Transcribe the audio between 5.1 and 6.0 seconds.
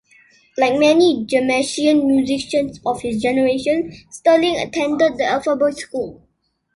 the Alpha Boys